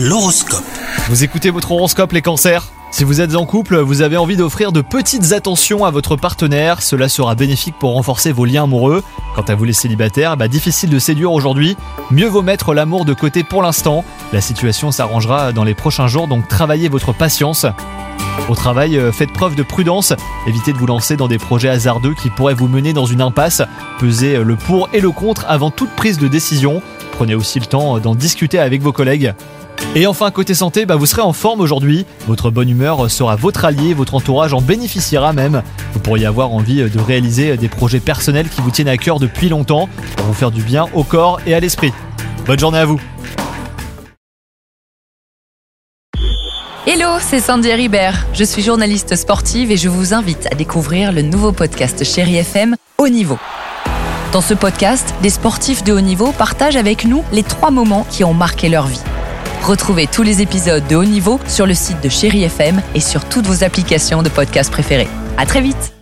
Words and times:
L'horoscope. 0.00 0.62
Vous 1.08 1.24
écoutez 1.24 1.50
votre 1.50 1.72
horoscope 1.72 2.12
les 2.12 2.22
cancers? 2.22 2.68
Si 2.92 3.02
vous 3.02 3.20
êtes 3.20 3.34
en 3.34 3.46
couple, 3.46 3.78
vous 3.78 4.00
avez 4.00 4.16
envie 4.16 4.36
d'offrir 4.36 4.70
de 4.70 4.80
petites 4.80 5.32
attentions 5.32 5.84
à 5.84 5.90
votre 5.90 6.14
partenaire, 6.14 6.82
cela 6.82 7.08
sera 7.08 7.34
bénéfique 7.34 7.74
pour 7.80 7.94
renforcer 7.94 8.30
vos 8.30 8.44
liens 8.44 8.62
amoureux. 8.62 9.02
Quant 9.34 9.42
à 9.42 9.56
vous 9.56 9.64
les 9.64 9.72
célibataires, 9.72 10.36
bah 10.36 10.46
difficile 10.46 10.88
de 10.90 11.00
séduire 11.00 11.32
aujourd'hui, 11.32 11.76
mieux 12.12 12.28
vaut 12.28 12.42
mettre 12.42 12.74
l'amour 12.74 13.06
de 13.06 13.12
côté 13.12 13.42
pour 13.42 13.60
l'instant. 13.60 14.04
La 14.32 14.40
situation 14.40 14.92
s'arrangera 14.92 15.52
dans 15.52 15.64
les 15.64 15.74
prochains 15.74 16.06
jours, 16.06 16.28
donc 16.28 16.46
travaillez 16.46 16.88
votre 16.88 17.12
patience. 17.12 17.66
Au 18.48 18.54
travail, 18.54 18.96
euh, 18.96 19.10
faites 19.10 19.32
preuve 19.32 19.56
de 19.56 19.64
prudence, 19.64 20.12
évitez 20.46 20.72
de 20.72 20.78
vous 20.78 20.86
lancer 20.86 21.16
dans 21.16 21.26
des 21.26 21.38
projets 21.38 21.70
hasardeux 21.70 22.14
qui 22.14 22.30
pourraient 22.30 22.54
vous 22.54 22.68
mener 22.68 22.92
dans 22.92 23.06
une 23.06 23.20
impasse. 23.20 23.62
Pesez 23.98 24.36
euh, 24.36 24.44
le 24.44 24.54
pour 24.54 24.88
et 24.92 25.00
le 25.00 25.10
contre 25.10 25.44
avant 25.48 25.72
toute 25.72 25.90
prise 25.90 26.18
de 26.18 26.28
décision. 26.28 26.82
Prenez 27.12 27.34
aussi 27.34 27.58
le 27.58 27.66
temps 27.66 27.96
euh, 27.96 28.00
d'en 28.00 28.14
discuter 28.14 28.60
avec 28.60 28.80
vos 28.80 28.92
collègues. 28.92 29.34
Et 29.94 30.06
enfin, 30.06 30.30
côté 30.30 30.54
santé, 30.54 30.86
bah, 30.86 30.96
vous 30.96 31.06
serez 31.06 31.22
en 31.22 31.32
forme 31.32 31.60
aujourd'hui. 31.60 32.06
Votre 32.26 32.50
bonne 32.50 32.68
humeur 32.68 33.10
sera 33.10 33.36
votre 33.36 33.64
allié, 33.64 33.94
votre 33.94 34.14
entourage 34.14 34.54
en 34.54 34.60
bénéficiera 34.60 35.32
même. 35.32 35.62
Vous 35.92 36.00
pourriez 36.00 36.26
avoir 36.26 36.52
envie 36.52 36.88
de 36.88 37.00
réaliser 37.00 37.56
des 37.56 37.68
projets 37.68 38.00
personnels 38.00 38.48
qui 38.48 38.60
vous 38.60 38.70
tiennent 38.70 38.88
à 38.88 38.96
cœur 38.96 39.18
depuis 39.18 39.48
longtemps 39.48 39.88
pour 40.16 40.26
vous 40.26 40.34
faire 40.34 40.50
du 40.50 40.62
bien 40.62 40.86
au 40.94 41.04
corps 41.04 41.40
et 41.46 41.54
à 41.54 41.60
l'esprit. 41.60 41.92
Bonne 42.46 42.58
journée 42.58 42.78
à 42.78 42.84
vous 42.84 43.00
Hello, 46.86 47.18
c'est 47.20 47.40
Sandy 47.40 47.70
Ribert. 47.72 48.26
Je 48.32 48.44
suis 48.44 48.62
journaliste 48.62 49.14
sportive 49.14 49.70
et 49.70 49.76
je 49.76 49.90
vous 49.90 50.14
invite 50.14 50.46
à 50.50 50.54
découvrir 50.54 51.12
le 51.12 51.20
nouveau 51.20 51.52
podcast 51.52 52.02
Chéri 52.02 52.36
FM 52.36 52.76
Haut 52.96 53.08
Niveau. 53.08 53.38
Dans 54.32 54.40
ce 54.40 54.54
podcast, 54.54 55.14
des 55.22 55.30
sportifs 55.30 55.84
de 55.84 55.92
haut 55.92 56.00
niveau 56.00 56.32
partagent 56.32 56.76
avec 56.76 57.04
nous 57.04 57.24
les 57.32 57.42
trois 57.42 57.70
moments 57.70 58.06
qui 58.10 58.24
ont 58.24 58.34
marqué 58.34 58.68
leur 58.68 58.86
vie. 58.86 59.02
Retrouvez 59.62 60.06
tous 60.06 60.22
les 60.22 60.40
épisodes 60.40 60.86
de 60.88 60.96
Haut 60.96 61.04
Niveau 61.04 61.38
sur 61.46 61.66
le 61.66 61.74
site 61.74 62.02
de 62.02 62.08
Chéri 62.08 62.44
FM 62.44 62.80
et 62.94 63.00
sur 63.00 63.24
toutes 63.28 63.46
vos 63.46 63.64
applications 63.64 64.22
de 64.22 64.28
podcast 64.28 64.70
préférées. 64.70 65.08
À 65.36 65.46
très 65.46 65.60
vite! 65.60 65.97